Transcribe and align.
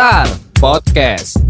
Star 0.00 0.24
Podcast. 0.54 1.49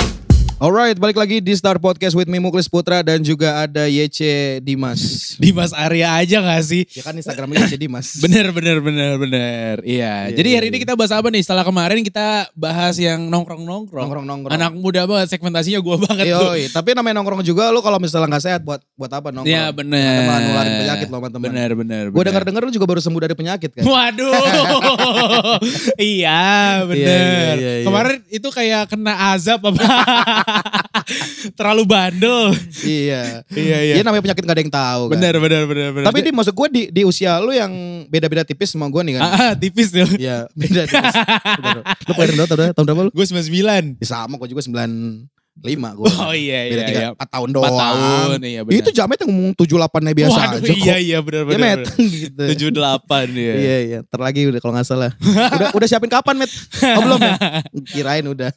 Alright, 0.60 1.00
balik 1.00 1.16
lagi 1.16 1.40
di 1.40 1.56
Star 1.56 1.80
Podcast 1.80 2.12
with 2.12 2.28
me 2.28 2.36
Muklis 2.36 2.68
Putra 2.68 3.00
dan 3.00 3.24
juga 3.24 3.64
ada 3.64 3.88
YC 3.88 4.60
Dimas. 4.60 5.00
Dimas 5.40 5.72
Arya 5.72 6.20
aja 6.20 6.44
gak 6.44 6.60
sih? 6.68 6.84
Ya 6.92 7.00
kan 7.00 7.16
Instagramnya 7.16 7.64
YC 7.64 7.80
Dimas. 7.80 8.12
Bener, 8.28 8.52
bener, 8.52 8.76
bener, 8.84 9.16
bener. 9.16 9.80
Iya. 9.80 10.28
Iya, 10.28 10.36
Jadi 10.36 10.48
iya, 10.52 10.56
hari 10.60 10.68
ini 10.68 10.76
iya. 10.76 10.84
kita 10.84 11.00
bahas 11.00 11.16
apa 11.16 11.32
nih? 11.32 11.40
Setelah 11.40 11.64
kemarin 11.64 12.04
kita 12.04 12.52
bahas 12.52 13.00
yang 13.00 13.32
nongkrong-nongkrong. 13.32 14.04
Nongkrong-nongkrong. 14.04 14.52
Anak 14.52 14.76
muda 14.76 15.08
banget, 15.08 15.32
segmentasinya 15.32 15.80
gue 15.80 15.96
banget 15.96 16.28
tuh. 16.28 16.52
Yoi, 16.52 16.68
tapi 16.68 16.92
namanya 16.92 17.24
nongkrong 17.24 17.40
juga 17.40 17.72
lu 17.72 17.80
kalau 17.80 17.96
misalnya 17.96 18.28
nggak 18.28 18.44
sehat 18.44 18.60
buat 18.60 18.84
buat 19.00 19.08
apa 19.16 19.32
nongkrong? 19.32 19.48
Iya 19.48 19.72
bener. 19.72 20.28
Malah 20.28 20.40
nularin 20.44 20.72
penyakit 20.76 21.06
loh 21.08 21.18
teman-teman. 21.24 21.48
Bener, 21.56 21.70
bener. 21.72 22.04
Gue 22.12 22.20
denger-denger 22.28 22.62
lu 22.68 22.72
juga 22.76 22.84
baru 22.84 23.00
sembuh 23.00 23.20
dari 23.24 23.32
penyakit 23.32 23.80
kan? 23.80 23.84
Waduh. 23.88 24.44
iya, 26.20 26.84
bener. 26.84 27.00
iya, 27.00 27.56
iya, 27.56 27.72
iya. 27.80 27.86
Kemarin 27.88 28.20
itu 28.28 28.48
kayak 28.52 28.92
kena 28.92 29.32
azab 29.32 29.64
apa? 29.64 29.88
Terlalu 31.58 31.82
bandel. 31.84 32.52
iya. 32.82 33.42
Iya, 33.48 33.78
iya. 33.82 33.94
Iya 33.96 34.02
namanya 34.02 34.22
penyakit 34.22 34.42
gak 34.42 34.54
ada 34.54 34.62
yang 34.62 34.72
tahu 34.72 35.02
kan. 35.08 35.14
Bener, 35.16 35.34
bener, 35.36 35.62
bener, 35.64 35.88
bener. 35.90 36.06
Tapi 36.06 36.18
di 36.20 36.30
maksud 36.30 36.52
gue 36.52 36.68
di, 36.68 36.82
di 36.90 37.02
usia 37.02 37.38
lu 37.38 37.50
yang 37.50 37.72
beda-beda 38.06 38.42
tipis 38.42 38.70
sama 38.70 38.86
gue 38.86 39.02
nih 39.02 39.14
kan. 39.16 39.22
Ah, 39.22 39.32
ah, 39.32 39.52
tipis 39.54 39.90
tuh. 39.90 40.06
Iya, 40.14 40.46
beda 40.52 40.82
tipis. 40.84 41.14
Lu 42.06 42.12
kelahiran 42.12 42.36
tahun 42.40 42.48
berapa? 42.50 42.72
Tahun 42.72 42.84
berapa 42.84 43.02
lu? 43.02 43.10
Gue 43.10 43.24
99. 43.24 43.98
Ya, 43.98 44.06
sama 44.06 44.34
gue 44.36 44.48
juga 44.48 44.62
95 44.62 45.28
gue. 45.96 46.06
Oh 46.10 46.32
iya, 46.32 46.58
Beda 46.66 46.74
iya, 46.74 46.88
tiga, 46.88 47.00
iya. 47.00 47.08
empat 47.12 47.28
tahun 47.28 47.48
Empat 47.50 47.60
doang. 47.60 47.78
tahun, 47.78 48.38
iya 48.42 48.60
bener. 48.62 48.78
Itu 48.80 48.90
jamet 48.90 49.18
yang 49.18 49.30
ngomong 49.30 49.54
78 49.54 50.00
nya 50.00 50.12
biasa 50.14 50.32
Waduh, 50.32 50.48
aja 50.56 50.58
kok. 50.64 50.78
iya, 50.78 50.96
iya, 50.96 51.18
bener, 51.20 51.42
Ya 51.42 51.46
bener. 51.46 51.60
met 51.60 51.80
bener. 51.86 52.08
gitu. 52.08 52.42
78 52.72 53.28
ya. 53.30 53.54
Iya 53.54 53.76
iya, 53.82 53.98
ntar 54.02 54.20
lagi 54.20 54.40
udah 54.46 54.60
kalau 54.60 54.72
nggak 54.74 54.88
salah. 54.88 55.10
udah 55.20 55.68
udah 55.72 55.86
siapin 55.86 56.08
kapan, 56.08 56.34
Met? 56.38 56.50
Oh 56.96 57.02
belum 57.04 57.20
ya? 57.20 57.34
Kirain 57.92 58.24
udah. 58.24 58.50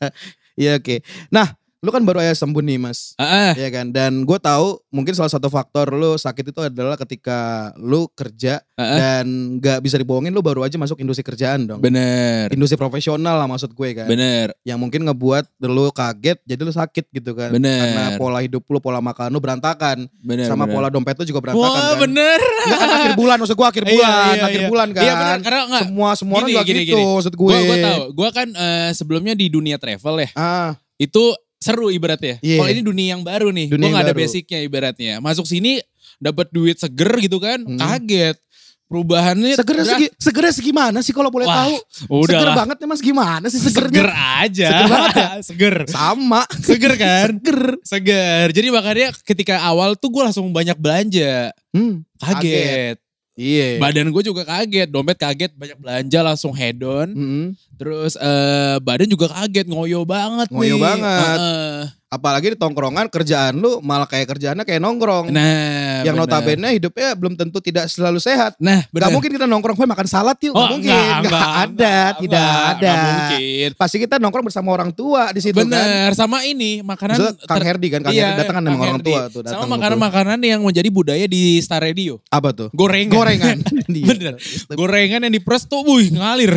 Iya 0.53 0.77
oke. 0.77 1.01
Nah, 1.27 1.47
lu 1.83 1.91
kan 1.91 1.99
baru 1.99 2.23
aja 2.23 2.31
sembuh 2.33 2.63
nih, 2.63 2.79
Mas. 2.79 3.11
Ah, 3.19 3.51
ah, 3.51 3.53
Iya 3.53 3.67
kan? 3.67 3.91
Dan 3.91 4.23
gue 4.23 4.39
tahu 4.39 4.79
mungkin 4.87 5.11
salah 5.11 5.27
satu 5.27 5.51
faktor 5.51 5.91
lu 5.91 6.15
sakit 6.15 6.55
itu 6.55 6.59
adalah 6.63 6.95
ketika 6.95 7.39
lu 7.75 8.07
kerja 8.09 8.63
ah, 8.73 8.81
ah. 8.81 8.95
dan 8.95 9.25
nggak 9.59 9.83
bisa 9.83 9.99
dibohongin 9.99 10.31
lu 10.31 10.39
baru 10.39 10.63
aja 10.63 10.79
masuk 10.79 11.03
industri 11.03 11.27
kerjaan 11.27 11.67
dong. 11.67 11.83
bener. 11.83 12.47
Industri 12.49 12.79
profesional 12.79 13.35
lah 13.35 13.45
maksud 13.45 13.75
gue 13.75 13.89
kan. 13.93 14.07
Bener. 14.07 14.55
Yang 14.63 14.79
mungkin 14.79 15.03
ngebuat 15.03 15.43
lu 15.59 15.91
kaget 15.91 16.39
jadi 16.47 16.61
lu 16.63 16.71
sakit 16.71 17.05
gitu 17.11 17.35
kan. 17.35 17.51
Bener. 17.51 17.75
Karena 17.83 18.05
pola 18.15 18.39
hidup 18.39 18.63
lu, 18.63 18.79
pola 18.79 19.03
makan 19.03 19.27
lu 19.27 19.43
berantakan. 19.43 20.07
Bener. 20.23 20.47
sama 20.47 20.63
bener. 20.63 20.75
pola 20.79 20.87
dompet 20.87 21.19
lu 21.19 21.25
juga 21.27 21.43
berantakan 21.43 21.67
Wah 21.67 21.99
kan. 21.99 21.99
bener. 21.99 22.39
Enggak 22.63 22.79
kan 22.79 22.89
akhir 22.95 23.13
bulan 23.19 23.35
maksud 23.43 23.55
gue 23.59 23.67
akhir 23.67 23.83
Iya, 23.83 23.91
bulan, 23.91 24.15
iya, 24.31 24.43
akhir 24.47 24.61
iya. 24.63 24.69
bulan 24.71 24.87
kan. 24.95 25.03
Iya 25.03 25.13
bener, 25.19 25.39
karena 25.43 25.61
enggak. 25.67 25.83
semua 25.83 26.09
semua 26.15 26.35
orang 26.39 26.47
Gini, 26.47 26.55
juga 26.55 26.63
gini, 26.63 26.81
gitu 26.87 26.95
gini. 26.95 27.03
maksud 27.11 27.33
gue. 27.35 27.55
Gue 27.59 27.77
tahu. 27.83 28.01
Gue 28.15 28.29
kan 28.31 28.47
eh, 28.47 28.89
sebelumnya 28.95 29.33
di 29.35 29.51
dunia 29.51 29.75
travel 29.75 30.15
ya. 30.23 30.29
Ah, 30.39 30.71
Itu 30.95 31.35
seru 31.63 31.87
ibaratnya. 31.87 32.37
Iya. 32.39 32.59
Kalau 32.59 32.69
ini 32.69 32.81
dunia 32.81 33.07
yang 33.15 33.23
baru 33.23 33.49
nih. 33.49 33.71
Dunia 33.71 33.87
Gue 33.87 33.95
gak 33.95 34.03
ada 34.03 34.11
baru. 34.11 34.21
basicnya 34.21 34.59
ibaratnya. 34.59 35.13
Masuk 35.17 35.47
sini 35.47 35.79
dapat 36.19 36.51
duit 36.51 36.75
seger 36.75 37.11
gitu 37.17 37.39
kan. 37.39 37.59
Hmm. 37.59 37.79
Kaget. 37.79 38.35
Perubahannya. 38.83 39.57
segernya 39.57 39.83
udah- 39.83 39.95
segi, 39.97 40.07
segernya 40.13 40.53
segimana 40.53 40.97
sih 41.01 41.09
kalau 41.09 41.27
boleh 41.27 41.49
Wah, 41.49 41.65
tahu? 41.65 41.75
Udah 42.13 42.29
Seger 42.29 42.45
lah. 42.45 42.55
banget 42.55 42.77
ya 42.77 42.85
Mas 42.85 43.01
gimana 43.01 43.45
sih 43.47 43.57
segernya? 43.57 43.89
Seger 43.89 44.09
aja. 44.13 44.69
Seger 44.69 44.85
banget 44.85 45.13
ya? 45.15 45.29
Seger. 45.49 45.75
Sama. 45.89 46.41
Seger 46.53 46.93
kan? 46.93 47.27
Seger. 47.33 47.59
Seger. 47.81 48.45
Jadi 48.53 48.67
makanya 48.69 49.07
ketika 49.25 49.65
awal 49.65 49.97
tuh 49.97 50.13
gue 50.13 50.21
langsung 50.21 50.45
banyak 50.47 50.77
belanja. 50.77 51.49
Hmm, 51.73 52.05
Kaget. 52.15 53.01
Iya. 53.33 53.81
Badan 53.81 54.13
gue 54.13 54.23
juga 54.23 54.45
kaget. 54.45 54.89
Dompet 54.89 55.17
kaget. 55.17 55.51
Banyak 55.57 55.77
belanja 55.81 56.19
langsung 56.21 56.53
head 56.53 56.77
on. 56.81 57.09
Mm-mm. 57.13 57.45
Terus 57.75 58.13
eh 58.15 58.77
badan 58.79 59.09
juga 59.09 59.25
kaget. 59.27 59.65
Ngoyo 59.65 60.05
banget 60.05 60.47
Ngoyo 60.53 60.77
nih. 60.77 60.81
banget. 60.81 61.37
Heeh. 61.37 61.77
Apalagi 62.13 62.53
di 62.53 62.57
tongkrongan 62.61 63.09
kerjaan 63.09 63.57
lu 63.57 63.81
malah 63.81 64.05
kayak 64.05 64.29
kerjaannya 64.29 64.61
kayak 64.69 64.77
nongkrong. 64.77 65.33
Nah. 65.33 66.05
yang 66.05 66.13
bener. 66.13 66.29
notabene 66.29 66.69
hidupnya 66.77 67.15
belum 67.17 67.33
tentu 67.33 67.57
tidak 67.57 67.89
selalu 67.89 68.19
sehat. 68.21 68.53
Nah 68.61 68.85
Gak 68.85 68.93
benar. 68.93 69.09
mungkin 69.09 69.31
kita 69.33 69.45
nongkrong, 69.49 69.73
"Woi, 69.73 69.87
makan 69.89 70.05
salad 70.05 70.37
yuk." 70.43 70.53
Oh, 70.53 70.61
Gak 70.61 70.69
mungkin. 70.77 70.93
enggak, 70.93 71.09
Gak 71.09 71.23
enggak, 71.25 71.49
ada, 71.49 71.63
enggak, 71.63 72.11
tidak 72.21 72.43
enggak, 72.43 72.61
ada. 72.69 72.91
enggak 72.93 73.07
mungkin. 73.07 73.69
Pasti 73.79 73.97
kita 73.97 74.15
nongkrong 74.21 74.45
bersama 74.45 74.69
orang 74.69 74.91
tua 74.93 75.33
di 75.33 75.41
situ 75.41 75.57
kan. 75.57 75.65
Bener. 75.65 76.09
Sama 76.13 76.37
ini 76.45 76.85
makanan. 76.85 77.15
Maksudnya 77.17 77.33
Kang 77.49 77.63
Herdi 77.65 77.87
kan, 77.89 77.99
Kang 78.05 78.13
Iya, 78.13 78.21
Herdi 78.29 78.39
datang 78.45 78.55
kan 78.59 78.63
sama 78.67 78.77
orang 78.83 79.01
tua 79.01 79.21
tuh. 79.31 79.41
Sama 79.41 79.49
datang 79.49 79.69
makanan-makanan 79.73 80.39
yang 80.43 80.61
menjadi 80.61 80.89
budaya 80.93 81.25
di 81.25 81.57
Star 81.63 81.81
Radio. 81.81 82.19
Apa 82.29 82.53
tuh? 82.53 82.69
Gorengan. 82.75 83.09
Gorengan. 83.15 83.57
Iya. 83.93 84.05
Bener. 84.09 84.33
Gorengan 84.73 85.21
yang 85.27 85.33
dipres 85.33 85.63
tuh, 85.65 85.85
wih 85.85 86.11
ngalir. 86.11 86.53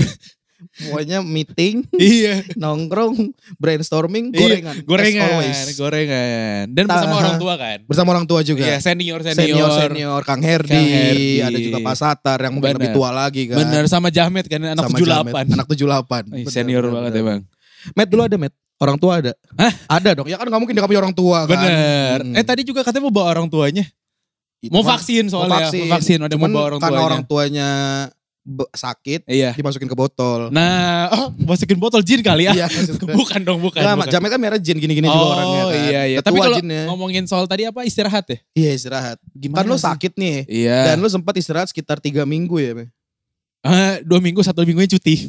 Pokoknya 0.56 1.20
meeting, 1.20 1.84
iya. 2.00 2.40
nongkrong, 2.56 3.32
brainstorming, 3.60 4.32
gorengan. 4.32 4.76
Iya, 4.76 4.88
gorengan, 4.88 5.66
gorengan. 5.76 6.64
Dan 6.72 6.84
Ta- 6.88 6.96
bersama 6.96 7.14
orang 7.20 7.36
tua 7.36 7.54
kan. 7.56 7.78
Bersama 7.84 8.08
orang 8.16 8.26
tua 8.26 8.40
juga. 8.40 8.64
Iya, 8.64 8.80
senior, 8.80 9.20
senior, 9.20 9.36
senior. 9.36 9.70
senior, 9.92 10.20
Kang 10.24 10.40
Herdi, 10.40 10.72
Kang 10.72 10.88
Herdi. 10.88 11.44
ada 11.44 11.58
juga 11.60 11.78
Pak 11.84 11.96
Satar 11.96 12.38
yang 12.40 12.52
mungkin 12.56 12.72
Bener. 12.72 12.80
lebih 12.80 12.90
tua 12.96 13.10
lagi 13.12 13.42
kan. 13.52 13.56
Bener, 13.60 13.84
sama 13.86 14.08
Jamet 14.08 14.48
kan, 14.48 14.60
anak 14.64 14.84
Sama 14.88 14.96
78. 14.96 15.04
Jamet, 15.12 15.34
Anak 15.52 15.66
78. 15.68 16.24
Ih, 16.24 16.44
Bener, 16.44 16.52
senior 16.52 16.82
bener, 16.82 16.94
banget 16.96 17.12
bener. 17.12 17.20
ya 17.20 17.28
bang. 17.28 17.40
Met 17.92 18.08
dulu 18.08 18.22
ada 18.24 18.36
Met. 18.40 18.54
Orang 18.76 18.96
tua 19.00 19.12
ada. 19.24 19.32
Hah? 19.56 19.72
Ada 19.88 20.10
dong. 20.20 20.28
Ya 20.28 20.36
kan 20.36 20.48
gak 20.48 20.60
mungkin 20.60 20.76
dia 20.76 20.84
punya 20.84 21.00
orang 21.00 21.16
tua 21.16 21.44
kan. 21.44 21.56
Bener. 21.56 22.18
Hmm. 22.24 22.36
Eh 22.36 22.44
tadi 22.44 22.60
juga 22.60 22.84
katanya 22.84 23.08
mau 23.08 23.14
bawa 23.14 23.32
orang 23.32 23.48
tuanya. 23.48 23.84
Mau 24.68 24.84
vaksin 24.84 25.32
soalnya. 25.32 25.68
Mau 25.72 25.88
vaksin, 25.96 26.18
ada 26.20 26.32
mau 26.36 26.44
Cuman 26.44 26.50
bawa 26.52 26.64
orang 26.74 26.80
karena 26.80 26.92
tuanya. 26.92 27.08
orang 27.08 27.22
tuanya 27.24 27.68
sakit, 28.72 29.26
Iya. 29.26 29.50
dimasukin 29.58 29.90
ke 29.90 29.96
botol. 29.98 30.48
Nah, 30.54 31.10
oh 31.10 31.26
masukin 31.34 31.76
botol 31.76 32.00
jin 32.00 32.22
kali 32.22 32.46
ya? 32.46 32.54
Iya, 32.54 32.66
bukan 33.18 33.40
dong, 33.42 33.58
bukan. 33.58 33.82
Nah, 33.82 33.98
bukan. 33.98 34.08
Jamet 34.08 34.30
kan 34.30 34.40
merah 34.40 34.60
jin 34.62 34.78
gini-gini 34.78 35.06
oh, 35.06 35.12
juga 35.12 35.26
orangnya 35.34 35.62
kan. 35.66 35.74
iya, 35.74 36.00
iya. 36.06 36.18
Udah 36.22 36.26
Tapi 36.30 36.38
kalau 36.38 36.56
jinnya. 36.62 36.82
ngomongin 36.86 37.24
soal 37.26 37.44
tadi 37.50 37.66
apa 37.66 37.82
istirahat 37.82 38.24
ya? 38.30 38.38
Iya 38.54 38.70
istirahat. 38.78 39.18
Gimana 39.34 39.60
kan 39.60 39.66
lu 39.66 39.76
sih? 39.76 39.84
sakit 39.90 40.12
nih. 40.14 40.36
Iya. 40.46 40.78
Dan 40.94 41.02
lu 41.02 41.08
sempat 41.10 41.34
istirahat 41.34 41.68
sekitar 41.68 41.98
tiga 41.98 42.22
minggu 42.22 42.56
ya, 42.62 42.72
Me? 42.78 42.86
Eh, 43.66 43.94
dua 44.06 44.22
minggu, 44.22 44.46
satu 44.46 44.62
minggunya 44.62 44.86
cuti. 44.94 45.26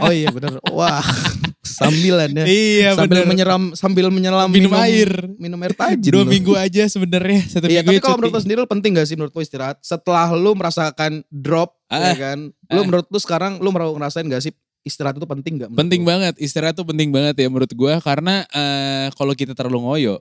Oh 0.00 0.08
iya 0.08 0.32
bener. 0.32 0.56
Wah, 0.72 1.04
sambilan 1.76 2.30
ya. 2.32 2.44
iya, 2.44 2.90
sambil 2.92 3.20
bener. 3.20 3.28
menyeram 3.28 3.62
sambil 3.72 4.06
menyelam 4.08 4.48
Minum 4.48 4.72
air. 4.74 5.10
minum 5.36 5.58
air 5.58 5.72
tajin 5.72 6.08
Dua 6.08 6.22
lu. 6.22 6.32
minggu 6.32 6.52
aja 6.54 6.82
sebenarnya, 6.86 7.40
satu 7.46 7.66
Iya, 7.66 7.80
tapi 7.80 7.92
minggu 7.92 8.02
kalau 8.02 8.16
menurut 8.16 8.32
lu 8.32 8.40
sendiri 8.40 8.58
lu 8.58 8.68
penting 8.68 8.90
gak 8.92 9.04
sih 9.04 9.14
menurut 9.14 9.30
lu 9.30 9.40
istirahat? 9.40 9.76
Setelah 9.80 10.32
lu 10.32 10.52
merasakan 10.52 11.20
drop, 11.28 11.76
ya 11.86 12.00
Ah. 12.02 12.16
kan? 12.16 12.38
Lu 12.66 12.80
Ah. 12.80 12.84
menurut 12.84 13.06
lu 13.06 13.18
sekarang 13.18 13.58
lu 13.58 13.68
merasa- 13.68 13.92
ngerasain 13.94 14.26
gak 14.26 14.42
sih 14.42 14.52
istirahat 14.82 15.14
itu 15.14 15.24
penting 15.24 15.52
gak? 15.58 15.70
Penting 15.70 16.00
lu? 16.00 16.08
banget, 16.08 16.34
istirahat 16.36 16.72
tuh 16.72 16.84
penting 16.84 17.10
banget 17.10 17.36
ya 17.36 17.46
menurut 17.46 17.70
gua 17.70 17.98
karena 17.98 18.46
eh, 18.48 19.12
kalau 19.12 19.32
kita 19.32 19.52
terlalu 19.52 19.82
ngoyo, 19.82 20.14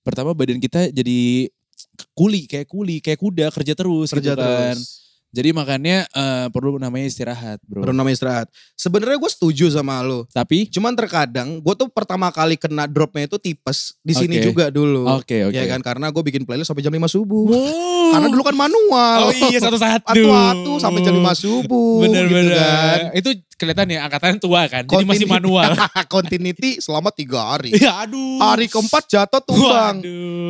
pertama 0.00 0.32
badan 0.32 0.56
kita 0.56 0.88
jadi 0.88 1.50
kuli 2.12 2.46
kayak 2.46 2.66
kuli 2.66 2.98
kayak 2.98 3.18
kuda 3.18 3.50
kerja 3.50 3.74
terus 3.74 4.08
Kerja 4.08 4.32
gitu 4.32 4.38
kan. 4.38 4.72
terus. 4.72 5.01
Jadi 5.32 5.48
makanya 5.56 6.04
eh, 6.12 6.46
perlu 6.52 6.76
namanya 6.76 7.08
istirahat, 7.08 7.58
bro. 7.64 7.80
Baru 7.80 7.96
namanya 7.96 8.20
istirahat. 8.20 8.46
Sebenarnya 8.76 9.16
gue 9.16 9.30
setuju 9.32 9.72
sama 9.72 10.04
lu. 10.04 10.28
Tapi 10.28 10.68
Cuman 10.68 10.92
terkadang 10.92 11.56
gue 11.60 11.74
tuh 11.74 11.88
pertama 11.88 12.28
kali 12.28 12.60
kena 12.60 12.84
dropnya 12.84 13.24
itu 13.24 13.40
tipes 13.40 13.96
di 14.04 14.12
sini 14.12 14.40
Oke. 14.40 14.44
juga 14.52 14.64
dulu. 14.68 15.08
oke 15.08 15.48
oke. 15.48 15.56
Ya 15.56 15.64
kan 15.64 15.80
karena 15.80 16.12
gue 16.12 16.22
bikin 16.24 16.44
playlist 16.44 16.68
sampai 16.68 16.84
jam 16.84 16.92
5 16.92 17.00
subuh. 17.08 17.48
Wow. 17.48 18.12
Karena 18.12 18.28
dulu 18.28 18.42
kan 18.44 18.56
manual. 18.56 19.20
Oh 19.28 19.32
iya 19.32 19.58
satu-satu. 19.60 20.12
Atu-atu 20.12 20.72
sampai 20.80 21.00
jam 21.00 21.16
5 21.16 21.32
subuh. 21.32 22.04
Bener 22.04 22.28
gitu 22.28 22.36
bener. 22.36 22.56
kan. 22.60 22.98
Itu 23.16 23.30
kelihatan 23.62 23.86
ya 23.86 24.02
angkatan 24.02 24.42
tua 24.42 24.66
kan. 24.66 24.82
Jadi 24.82 25.06
masih 25.06 25.30
manual. 25.30 25.70
Continuity 26.10 26.82
selama 26.82 27.14
tiga 27.14 27.38
hari. 27.54 27.70
ya 27.78 28.02
aduh. 28.02 28.42
Hari 28.42 28.66
keempat 28.66 29.06
jatuh 29.06 29.38
tumbang. 29.38 30.02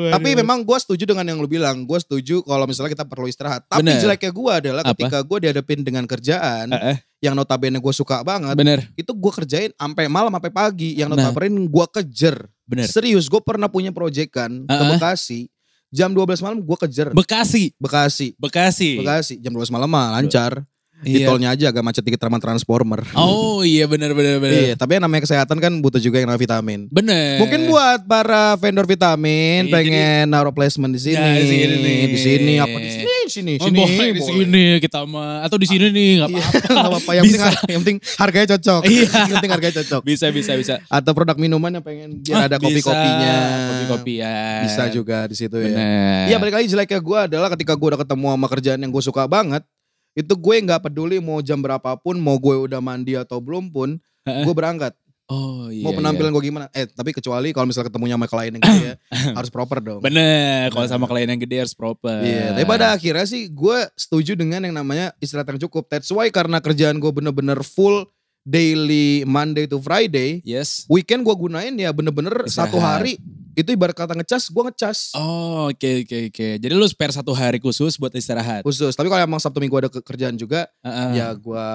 Tapi 0.08 0.28
aduh. 0.32 0.38
memang 0.40 0.64
gue 0.64 0.78
setuju 0.80 1.04
dengan 1.04 1.28
yang 1.28 1.36
lu 1.36 1.44
bilang. 1.44 1.84
Gue 1.84 2.00
setuju 2.00 2.40
kalau 2.40 2.64
misalnya 2.64 2.96
kita 2.96 3.04
perlu 3.04 3.28
istirahat. 3.28 3.68
Tapi 3.68 3.84
Bener. 3.84 4.00
jeleknya 4.00 4.32
gue 4.32 4.50
adalah 4.64 4.82
ketika 4.88 5.20
gue 5.20 5.38
dihadapin 5.44 5.84
dengan 5.84 6.08
kerjaan 6.08 6.72
eh, 6.72 6.96
yang 7.20 7.36
notabene 7.36 7.76
gue 7.76 7.92
suka 7.92 8.24
banget. 8.24 8.56
bener 8.56 8.80
Itu 8.96 9.12
gue 9.12 9.32
kerjain 9.36 9.70
sampai 9.76 10.08
malam 10.08 10.32
sampai 10.32 10.48
pagi. 10.48 10.96
Yang 10.96 11.12
Nah. 11.12 11.28
notabene 11.28 11.68
gue 11.68 11.86
kejer. 12.00 12.36
bener. 12.64 12.88
Serius 12.88 13.28
gue 13.28 13.42
pernah 13.44 13.68
punya 13.68 13.92
proyekan 13.92 14.64
ke 14.64 14.72
Uh-uh. 14.72 14.96
Bekasi. 14.96 15.52
Jam 15.92 16.08
12 16.08 16.40
malam 16.40 16.56
gue 16.56 16.78
kejer. 16.88 17.12
Bekasi, 17.12 17.76
Bekasi. 17.76 18.32
Bekasi. 18.40 18.96
Bekasi. 18.96 19.34
Jam 19.44 19.52
12 19.52 19.68
malam 19.68 19.92
mah 19.92 20.16
lancar. 20.16 20.64
Di 21.02 21.18
Iya. 21.18 21.26
tolnya 21.26 21.48
aja 21.50 21.66
agak 21.68 21.82
macet 21.82 22.00
dikit 22.00 22.18
sama 22.18 22.38
transformer. 22.38 23.02
Oh 23.12 23.60
iya 23.60 23.84
bener 23.84 24.10
bener 24.12 24.38
bener. 24.38 24.54
Iya, 24.64 24.74
tapi 24.74 24.94
yang 24.94 25.02
namanya 25.02 25.22
kesehatan 25.22 25.58
kan 25.58 25.72
butuh 25.78 25.98
juga 25.98 26.16
yang 26.16 26.26
namanya 26.26 26.46
vitamin. 26.46 26.86
Bener. 26.88 27.38
Mungkin 27.38 27.66
buat 27.66 28.00
para 28.02 28.54
vendor 28.54 28.86
vitamin 28.86 29.66
Iya, 29.66 29.72
pengen 29.72 30.24
naruh 30.28 30.50
placement 30.50 30.90
di 30.90 31.02
sini, 31.02 31.18
Ya, 31.18 31.34
di 31.34 31.44
sini 31.44 31.74
nih. 31.76 32.00
di 32.06 32.18
sini 32.18 32.52
apa 32.56 32.76
di 32.76 32.88
sini, 32.88 33.02
di 33.02 33.28
sini, 33.28 33.52
Oh, 33.56 33.66
sini, 33.66 33.76
boleh 33.76 34.08
di 34.12 34.22
sini 34.22 34.64
kita 34.78 35.02
mah 35.02 35.42
atau 35.42 35.56
di 35.56 35.66
sini 35.66 35.86
nih 35.88 36.10
nggak 36.16 36.30
Iya, 36.30 36.38
apa-apa. 36.38 36.70
nggak 36.70 36.86
apa-apa. 36.88 37.10
Yang 37.12 37.24
penting, 37.24 37.42
yang 37.66 37.80
penting 37.80 37.98
harganya 38.16 38.48
cocok. 38.52 38.82
Iya. 38.84 39.06
yang 39.10 39.34
penting 39.34 39.52
harganya 39.52 39.74
cocok. 39.82 40.00
Bisa 40.02 40.26
bisa 40.30 40.52
bisa. 40.54 40.74
Atau 40.86 41.12
produk 41.12 41.34
minuman 41.34 41.70
yang 41.72 41.82
pengen 41.82 42.22
biar 42.22 42.36
Ah, 42.36 42.46
ada 42.46 42.56
bisa. 42.56 42.66
kopi-kopinya. 42.68 43.34
Kopi-kopi 43.68 44.12
ya. 44.16 44.38
Bisa 44.62 44.82
juga 44.88 45.26
di 45.26 45.34
situ 45.34 45.56
ya. 45.56 45.66
Bener. 45.68 46.22
Iya 46.28 46.36
balik 46.38 46.54
lagi 46.56 46.66
jeleknya 46.68 47.00
gue 47.00 47.18
adalah 47.26 47.48
ketika 47.50 47.74
gue 47.74 47.88
udah 47.88 48.00
ketemu 48.00 48.26
sama 48.30 48.46
kerjaan 48.48 48.78
yang 48.78 48.90
gue 48.90 49.02
suka 49.02 49.26
banget. 49.26 49.66
Itu 50.12 50.34
gue 50.34 50.56
nggak 50.60 50.84
peduli 50.84 51.16
mau 51.18 51.40
jam 51.40 51.58
berapapun, 51.58 52.20
mau 52.20 52.36
gue 52.36 52.68
udah 52.68 52.78
mandi 52.78 53.16
atau 53.16 53.40
belum 53.40 53.68
pun, 53.68 53.96
gue 54.22 54.54
berangkat. 54.54 54.92
Oh 55.26 55.72
iya. 55.72 55.80
Mau 55.80 55.96
penampilan 55.96 56.28
gue 56.28 56.44
gimana? 56.44 56.66
Eh 56.70 56.84
tapi 56.84 57.16
kecuali 57.16 57.56
kalau 57.56 57.64
misalnya 57.64 57.88
ketemunya 57.88 58.20
sama 58.20 58.28
klien 58.28 58.52
yang 58.52 58.60
gede 58.60 58.84
ya, 58.84 58.94
harus 59.38 59.48
proper 59.48 59.78
dong. 59.80 59.98
iya. 59.98 60.04
Bener, 60.04 60.64
kalau 60.68 60.84
Nah. 60.84 60.92
sama 60.92 61.06
klien 61.08 61.24
yang 61.26 61.40
gede 61.40 61.56
harus 61.64 61.72
proper. 61.72 62.20
Iya, 62.20 62.52
tapi 62.52 62.64
pada 62.68 62.92
akhirnya 62.92 63.24
sih 63.24 63.48
gue 63.48 63.78
setuju 63.96 64.36
dengan 64.36 64.60
yang 64.60 64.76
namanya 64.76 65.16
istirahat 65.18 65.48
yang 65.48 65.62
cukup. 65.64 65.88
That's 65.88 66.12
why 66.12 66.28
karena 66.28 66.60
kerjaan 66.60 67.00
gue 67.00 67.08
bener-bener 67.08 67.64
full 67.64 68.04
daily 68.42 69.22
Monday 69.24 69.64
to 69.64 69.78
Friday, 69.78 70.42
Yes. 70.42 70.84
weekend 70.90 71.22
gue 71.22 71.32
gunain 71.32 71.72
ya 71.72 71.94
bener-bener 71.94 72.44
satu 72.44 72.76
hari 72.76 73.16
itu 73.54 73.68
ibarat 73.68 73.92
kata 73.92 74.14
ngecas, 74.14 74.48
gue 74.48 74.62
ngecas 74.64 74.98
Oh 75.12 75.68
oke 75.68 75.90
oke 76.02 76.18
oke. 76.28 76.48
Jadi 76.56 76.72
lu 76.72 76.84
spare 76.84 77.10
satu 77.10 77.30
hari 77.30 77.56
khusus 77.56 77.94
buat 77.94 78.10
istirahat. 78.10 78.62
khusus. 78.62 78.90
Tapi 78.90 79.06
kalau 79.06 79.20
emang 79.20 79.38
Sabtu 79.38 79.58
Minggu 79.58 79.76
ada 79.76 79.86
ke- 79.86 80.00
kerjaan 80.00 80.34
juga, 80.34 80.66
Heeh. 80.80 81.10
ya 81.16 81.32
gue 81.32 81.66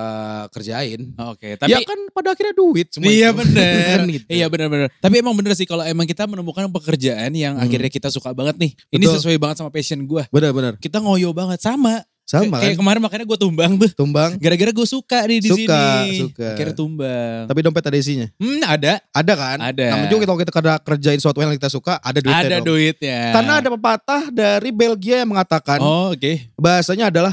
kerjain. 0.49 1.01
Oke, 1.27 1.55
tapi 1.55 1.69
ya 1.69 1.81
kan 1.81 1.99
pada 2.11 2.31
akhirnya 2.31 2.53
duit 2.53 2.87
semua. 2.89 3.07
Iya 3.07 3.29
itu. 3.29 3.37
bener. 3.41 3.95
Kan 3.95 4.07
gitu. 4.09 4.25
Iya 4.27 4.45
bener-bener. 4.47 4.87
Tapi 4.93 5.15
emang 5.17 5.33
bener 5.33 5.53
sih 5.53 5.65
kalau 5.65 5.83
emang 5.83 6.03
kita 6.03 6.25
menemukan 6.25 6.65
pekerjaan 6.71 7.31
yang 7.31 7.53
Hmm. 7.53 7.63
akhirnya 7.63 7.89
kita 7.89 8.09
suka 8.09 8.31
banget 8.31 8.57
nih. 8.57 8.71
Ini 8.89 9.03
Betul. 9.03 9.15
sesuai 9.19 9.37
banget 9.37 9.55
sama 9.57 9.69
passion 9.69 10.01
gue. 10.01 10.23
Bener-bener. 10.29 10.75
Kita 10.77 10.97
ngoyo 10.97 11.31
banget 11.31 11.59
sama. 11.59 12.01
Sama 12.27 12.59
Kayak 12.59 12.75
kan? 12.75 12.79
kemarin 12.83 12.99
makanya 12.99 13.23
gue 13.23 13.39
tumbang 13.39 13.71
tuh. 13.79 13.87
Tumbang. 13.95 14.35
Gara-gara 14.35 14.75
gue 14.75 14.83
suka 14.83 15.19
nih 15.23 15.39
di 15.39 15.47
Suka, 15.47 15.79
sini. 16.03 16.27
suka. 16.27 16.47
Akhirnya 16.53 16.75
tumbang. 16.75 17.41
Tapi 17.47 17.59
dompet 17.63 17.83
ada 17.87 17.95
isinya. 17.95 18.27
Hmm 18.35 18.59
ada. 18.61 18.99
Ada 19.15 19.33
kan? 19.33 19.57
Ada. 19.63 19.85
Namun 19.95 20.05
juga 20.11 20.27
kalau 20.27 20.35
kita 20.35 20.51
kerja- 20.51 20.81
kerjain 20.83 21.17
sesuatu 21.17 21.39
yang 21.39 21.55
kita 21.55 21.71
suka, 21.71 21.95
ada 21.97 22.19
duitnya 22.19 22.43
ada 22.43 22.57
dong. 22.59 22.67
duitnya. 22.67 23.19
Karena 23.31 23.53
ada 23.63 23.69
pepatah 23.71 24.21
dari 24.27 24.69
Belgia 24.69 25.23
yang 25.23 25.31
mengatakan 25.31 25.79
Oh 25.79 26.11
oke. 26.11 26.51
bahasanya 26.59 27.07
adalah 27.07 27.31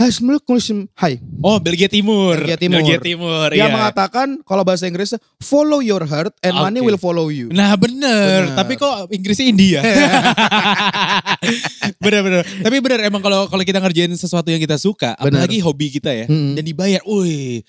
Hasmul 0.00 0.40
Kulism 0.40 0.88
Hai. 0.96 1.20
Oh 1.44 1.60
Belgia 1.60 1.84
Timur. 1.84 2.40
Belgia 2.40 2.56
Timur. 2.56 2.80
Belgia 2.80 2.98
Timur. 3.04 3.46
Dia 3.52 3.68
iya. 3.68 3.68
mengatakan 3.68 4.40
kalau 4.48 4.64
bahasa 4.64 4.88
Inggrisnya 4.88 5.20
follow 5.44 5.84
your 5.84 6.00
heart 6.08 6.32
and 6.40 6.56
money 6.56 6.80
Oke. 6.80 6.88
will 6.88 6.96
follow 6.96 7.28
you. 7.28 7.52
Nah 7.52 7.76
bener. 7.76 8.48
Bener. 8.48 8.56
Tapi 8.56 8.80
kok 8.80 9.12
Inggrisnya 9.12 9.52
India? 9.52 9.80
Bener-bener. 12.04 12.42
Tapi 12.44 12.76
bener 12.80 12.98
emang 13.04 13.20
kalau 13.20 13.44
kalau 13.48 13.60
kita 13.60 13.80
ngerjain 13.80 14.12
sesuatu 14.16 14.48
yang 14.48 14.60
kita 14.60 14.80
suka, 14.80 15.16
Bener. 15.20 15.40
apalagi 15.44 15.60
hobi 15.60 15.92
kita 15.92 16.12
ya, 16.12 16.26
Mm-mm. 16.28 16.56
dan 16.56 16.64
dibayar, 16.64 17.00
wih, 17.04 17.64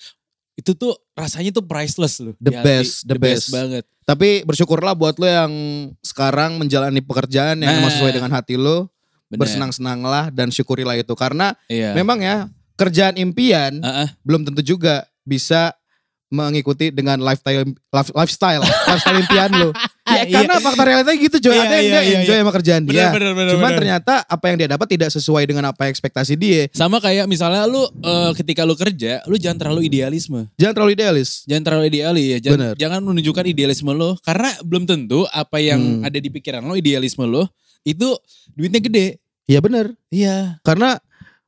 itu 0.56 0.70
tuh 0.76 0.96
rasanya 1.16 1.52
tuh 1.52 1.64
priceless 1.64 2.20
loh. 2.20 2.36
The 2.40 2.52
best, 2.60 3.08
the 3.08 3.16
best. 3.16 3.48
banget. 3.48 3.84
Tapi 4.02 4.42
bersyukurlah 4.44 4.92
buat 4.98 5.16
lo 5.16 5.24
yang 5.28 5.52
sekarang 6.02 6.58
menjalani 6.58 7.00
pekerjaan 7.00 7.62
yang 7.62 7.80
Nah. 7.80 7.88
sesuai 7.88 8.12
dengan 8.12 8.30
hati 8.34 8.58
lo. 8.58 8.91
Bersenang-senanglah 9.34 10.28
dan 10.28 10.48
syukurilah 10.48 10.96
itu. 10.96 11.12
Karena 11.12 11.54
Iya. 11.66 11.94
memang 11.94 12.18
ya 12.18 12.48
kerjaan 12.74 13.14
impian 13.14 13.78
Heeh. 13.78 14.08
belum 14.22 14.42
tentu 14.42 14.60
juga 14.60 15.04
bisa 15.22 15.72
mengikuti 16.28 16.88
dengan 16.88 17.20
lifestyle 17.20 17.60
life- 17.92 18.14
lifestyle 18.16 18.64
lifestyle 18.64 19.20
impian 19.20 19.50
lo. 19.52 19.70
Ya 20.02 20.26
Iya. 20.26 20.44
karena 20.44 20.54
fakta 20.58 20.82
realitanya 20.82 21.14
gitu 21.14 21.36
Joy. 21.38 21.54
Iya, 21.54 21.62
Ada 21.62 21.72
yang 21.72 21.78
iya, 21.78 21.88
dia 21.88 22.02
iya, 22.02 22.16
enjoy 22.20 22.34
iya. 22.34 22.42
sama 22.42 22.52
kerjaan 22.52 22.82
Bener, 22.82 22.92
dia. 22.92 23.08
bener, 23.14 23.32
bener, 23.32 23.52
Cuman 23.54 23.64
bener. 23.64 23.78
ternyata 23.80 24.14
apa 24.26 24.44
yang 24.50 24.56
dia 24.58 24.68
dapat 24.68 24.86
tidak 24.90 25.08
sesuai 25.08 25.44
dengan 25.46 25.64
apa 25.64 25.82
ekspektasi 25.88 26.34
dia. 26.34 26.66
Sama 26.74 26.98
kayak 26.98 27.24
misalnya 27.24 27.64
lu 27.64 27.80
eh, 28.02 28.30
ketika 28.34 28.66
lu 28.66 28.74
kerja, 28.74 29.22
lu 29.24 29.38
jangan 29.38 29.62
terlalu 29.62 29.86
idealisme. 29.86 30.50
Jangan 30.58 30.74
terlalu 30.74 30.92
idealis. 30.98 31.46
Jangan 31.46 31.62
terlalu 31.64 31.84
idealis 31.86 32.26
ya. 32.26 32.38
Jangan, 32.42 32.58
Bener. 32.58 32.74
jangan 32.76 33.00
menunjukkan 33.06 33.44
idealisme 33.46 33.92
lo 33.94 34.10
karena 34.20 34.50
belum 34.60 34.84
tentu 34.84 35.22
apa 35.30 35.56
yang 35.62 35.80
Hmm. 35.80 36.04
ada 36.04 36.18
di 36.18 36.28
pikiran 36.28 36.60
lo 36.60 36.74
idealisme 36.74 37.22
lo 37.22 37.46
itu 37.80 38.08
duitnya 38.52 38.82
gede. 38.82 39.21
Iya 39.44 39.58
benar. 39.58 39.86
Iya. 40.08 40.62
Karena 40.62 40.98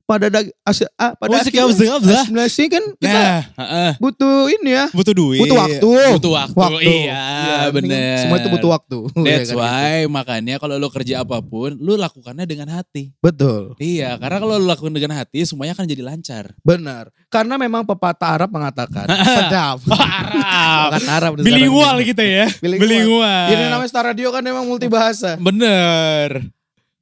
pada 0.05 0.29
dag 0.29 0.45
as- 0.61 0.85
ah, 1.01 1.17
pada 1.17 1.33
Oh, 1.33 1.41
akhirnya 1.41 1.65
asimilasi 1.65 2.69
kan 2.69 2.85
kita 3.01 3.09
Nah, 3.09 3.41
heeh. 3.57 3.93
butuh 3.97 4.53
ini 4.53 4.71
ya. 4.71 4.85
butuh 4.93 5.17
duit. 5.17 5.41
Butuh 5.41 5.57
waktu. 5.57 5.91
Butuh 6.13 6.33
waktu. 6.35 6.59
Waktu. 6.61 6.85
Iya, 6.85 7.25
Iya, 7.25 7.57
bener. 7.73 8.19
Semua 8.21 8.37
itu 8.37 8.53
butuh 8.53 8.69
waktu. 8.69 8.99
That's 9.17 9.25
Ya 9.25 9.33
kan, 9.33 9.45
gitu. 9.49 9.57
why 9.57 9.99
makanya 10.05 10.55
kalau 10.61 10.77
lo 10.77 10.93
kerja 10.93 11.25
apa 11.25 11.41
pun, 11.41 11.73
lu 11.75 11.97
lakukannya 11.97 12.45
dengan 12.45 12.69
hati. 12.69 13.17
Betul. 13.17 13.81
Iya, 13.81 14.21
karena 14.21 14.37
kalau 14.39 14.61
lu 14.61 14.69
lakukan 14.69 14.93
dengan 14.93 15.17
hati, 15.17 15.41
semuanya 15.43 15.73
akan 15.73 15.89
jadi 15.89 16.03
lancar. 16.05 16.53
Benar. 16.61 17.09
Karena 17.33 17.57
memang 17.57 17.83
pepatah 17.83 18.37
Arab 18.37 18.53
mengatakan 18.53 19.09
sedap. 19.41 19.81
Arab. 19.89 21.01
Arab. 21.01 21.33
Bilingual 21.41 21.97
gitu 22.05 22.21
ya. 22.21 22.45
Bilingual. 22.61 22.85
Bilingual. 22.85 23.47
Ini 23.49 23.65
namanya 23.73 23.89
Star 23.89 24.05
Radio 24.05 24.29
kan 24.29 24.45
memang 24.45 24.69
multibahasa. 24.69 25.41
Bener. 25.41 26.45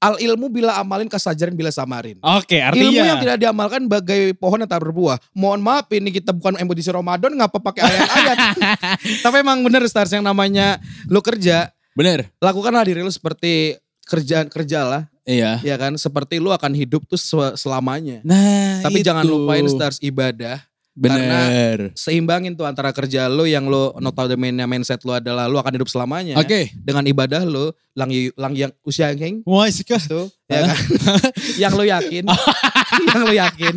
Al 0.02 0.18
ilmu 0.18 0.50
bila 0.50 0.74
amalin 0.76 1.06
kasajarin 1.06 1.54
bila 1.54 1.70
samarin. 1.70 2.18
Oke, 2.18 2.58
artinya. 2.58 2.90
Ilmu 2.90 3.02
yang 3.06 3.18
tidak 3.22 3.38
diamalkan 3.38 3.86
bagai 3.86 4.34
pohon 4.34 4.58
yang 4.58 4.66
tak 4.66 4.82
berbuah. 4.82 5.22
Mohon 5.30 5.62
maaf 5.62 5.86
ini 5.94 6.10
kita 6.10 6.34
bukan 6.34 6.58
edisi 6.58 6.90
Ramadan 6.90 7.30
ngapa 7.32 7.62
pakai 7.62 7.86
ayat-ayat. 7.86 8.36
Tapi 9.24 9.36
emang 9.38 9.62
bener 9.62 9.86
Stars 9.86 10.10
yang 10.10 10.26
namanya 10.26 10.82
lu 11.06 11.22
kerja, 11.22 11.70
Bener. 11.94 12.34
lakukanlah 12.42 12.82
diri 12.82 12.98
lu 12.98 13.14
seperti 13.14 13.78
kerjaan 14.02 14.50
kerjalah 14.50 15.06
Iya. 15.22 15.62
ya 15.62 15.78
kan 15.78 15.94
seperti 15.94 16.42
lu 16.42 16.50
akan 16.50 16.74
hidup 16.74 17.06
tuh 17.06 17.14
se- 17.14 17.54
selamanya. 17.54 18.18
Nah, 18.26 18.82
Tapi 18.82 19.06
jangan 19.06 19.22
itu. 19.22 19.30
lupain 19.30 19.62
Stars 19.70 20.02
ibadah. 20.02 20.58
Bener. 20.92 21.96
Seimbangin 21.96 22.52
tuh 22.52 22.68
antara 22.68 22.92
kerja 22.92 23.24
lu 23.32 23.48
yang 23.48 23.64
lu 23.64 23.96
notabene 23.96 24.68
mindset 24.68 25.00
lu 25.08 25.16
adalah 25.16 25.48
lu 25.48 25.56
akan 25.56 25.72
hidup 25.80 25.88
selamanya. 25.88 26.36
Oke. 26.36 26.68
Dengan 26.76 27.08
ibadah 27.08 27.48
lu 27.48 27.72
lang, 27.96 28.12
lang 28.36 28.52
yang 28.52 28.72
usia 28.84 29.08
yang 29.16 29.40
Wah, 29.48 29.68
sih 29.72 29.84
tuh 29.84 30.28
ya 30.52 30.68
kan. 30.68 30.76
yang 31.62 31.72
lu 31.72 31.84
yakin. 31.88 32.24
yang 33.08 33.20
lu 33.24 33.32
yakin. 33.32 33.76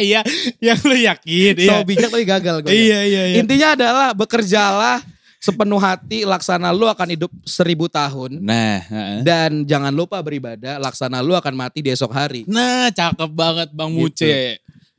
Iya, 0.00 0.20
yang 0.56 0.80
lu 0.80 0.96
yakin. 0.96 1.54
Iya. 1.60 1.68
So 1.68 1.84
bijak 1.84 2.08
tapi 2.08 2.24
gagal 2.24 2.56
gue. 2.64 2.72
Iya, 2.72 3.00
iya, 3.04 3.22
iya. 3.28 3.36
Intinya 3.36 3.76
adalah 3.76 4.08
bekerjalah 4.16 5.04
sepenuh 5.42 5.82
hati 5.82 6.22
laksana 6.22 6.70
lu 6.70 6.86
akan 6.86 7.08
hidup 7.18 7.32
seribu 7.42 7.90
tahun. 7.90 8.38
Nah, 8.38 8.78
heeh. 8.78 9.18
Dan 9.26 9.66
jangan 9.66 9.90
lupa 9.90 10.22
beribadah, 10.22 10.78
laksana 10.78 11.18
lu 11.18 11.34
akan 11.34 11.50
mati 11.58 11.82
di 11.82 11.90
esok 11.90 12.14
hari. 12.14 12.46
Nah, 12.46 12.94
cakep 12.94 13.30
banget 13.34 13.68
Bang 13.74 13.90
Gitu. 13.92 14.22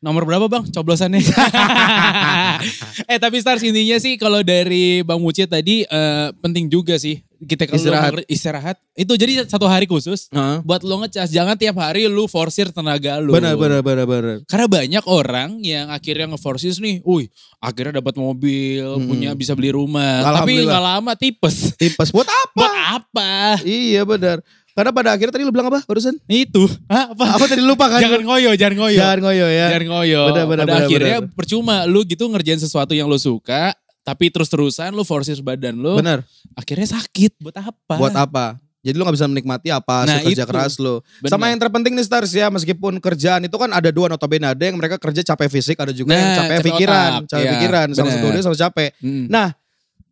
Nomor 0.03 0.27
berapa 0.27 0.51
Bang 0.51 0.67
coblosannya? 0.67 1.23
eh 3.11 3.17
tapi 3.17 3.39
Stars 3.39 3.63
intinya 3.63 3.95
sih 3.95 4.19
kalau 4.19 4.43
dari 4.43 4.99
Bang 5.01 5.23
Muce 5.23 5.47
tadi 5.47 5.87
eh, 5.87 6.27
penting 6.39 6.67
juga 6.67 6.99
sih 6.99 7.23
kita 7.43 7.67
kalau 7.67 7.75
Istirahat. 7.75 8.13
istirahat 8.31 8.77
itu 8.95 9.19
jadi 9.19 9.43
satu 9.43 9.67
hari 9.67 9.83
khusus 9.83 10.31
Heeh. 10.31 10.63
buat 10.63 10.79
lo 10.79 11.03
ngecas 11.03 11.27
jangan 11.27 11.59
tiap 11.59 11.75
hari 11.75 12.07
lu 12.07 12.23
forsir 12.23 12.71
tenaga 12.71 13.19
lu. 13.19 13.35
Benar, 13.35 13.59
benar, 13.59 13.83
benar, 13.83 14.07
benar. 14.07 14.37
Karena 14.47 14.67
banyak 14.67 15.03
orang 15.03 15.59
yang 15.59 15.91
akhirnya 15.91 16.31
ngeforsis 16.31 16.79
nih, 16.79 17.03
wih 17.03 17.27
akhirnya 17.59 17.99
dapat 17.99 18.15
mobil, 18.15 18.87
Hmm. 18.95 19.07
punya 19.07 19.29
bisa 19.35 19.55
beli 19.55 19.75
rumah. 19.75 20.23
Tapi 20.23 20.63
nggak 20.63 20.83
lama 20.83 21.11
tipes. 21.19 21.75
Tipes 21.75 22.15
buat 22.15 22.27
apa? 22.27 22.55
Buat 22.55 22.75
apa? 22.95 23.31
Iya 23.63 24.07
benar. 24.07 24.39
Karena 24.73 24.89
pada 24.89 25.13
akhirnya 25.13 25.29
tadi 25.29 25.45
lu 25.45 25.53
bilang 25.53 25.69
apa 25.69 25.85
barusan? 25.85 26.17
Itu. 26.25 26.65
Hah, 26.85 27.09
apa? 27.13 27.37
Apa 27.37 27.45
tadi 27.45 27.61
lupa 27.61 27.85
kan? 27.87 28.01
Jangan 28.01 28.21
ngoyo, 28.21 28.51
jangan 28.53 28.75
ngoyo. 28.79 28.97
Jangan 28.97 29.19
ngoyo 29.21 29.47
ya. 29.47 29.67
Jangan 29.69 29.87
ngoyo. 29.87 30.21
Benar, 30.27 30.45
benar, 30.45 30.47
Pada 30.59 30.73
benar, 30.73 30.85
akhirnya 30.85 31.17
benar. 31.21 31.33
percuma 31.33 31.75
lu 31.85 32.01
gitu 32.03 32.25
ngerjain 32.25 32.57
sesuatu 32.57 32.91
yang 32.91 33.05
lu 33.05 33.15
suka, 33.15 33.77
tapi 34.01 34.27
terus-terusan 34.27 34.89
lu 34.89 35.05
forces 35.05 35.37
badan 35.39 35.77
lu, 35.77 35.95
Benar. 35.95 36.25
akhirnya 36.53 36.89
sakit. 36.89 37.37
Buat 37.37 37.57
apa? 37.61 37.95
Buat 37.95 38.15
apa? 38.17 38.45
Jadi 38.81 38.99
lu 38.99 39.07
gak 39.07 39.15
bisa 39.15 39.31
menikmati 39.31 39.71
apa 39.71 40.03
hasil 40.03 40.11
Nah, 40.11 40.19
kerja 40.27 40.43
itu. 40.43 40.49
keras 40.49 40.73
lu. 40.75 40.99
Benar. 41.21 41.31
Sama 41.31 41.47
yang 41.47 41.55
terpenting 41.55 41.93
nih 41.93 42.03
Stars 42.03 42.33
ya, 42.33 42.49
meskipun 42.49 42.99
kerjaan 42.99 43.39
itu 43.39 43.55
kan 43.55 43.71
ada 43.71 43.87
dua 43.87 44.11
notabene. 44.11 44.43
Ada 44.49 44.63
yang 44.67 44.75
mereka 44.75 44.99
kerja 44.99 45.23
capek 45.23 45.47
fisik, 45.47 45.79
ada 45.79 45.95
juga 45.95 46.11
yang 46.11 46.19
Nah, 46.19 46.35
capek 46.35 46.49
capek 46.51 46.65
pikiran. 46.67 47.11
otak. 47.15 47.29
Capek 47.29 47.39
Iya, 47.39 47.51
pikiran, 47.55 47.87
sama 47.93 48.09
dia 48.11 48.43
sama 48.43 48.57
capek. 48.59 48.89
Mm. 48.99 49.25
Nah, 49.31 49.47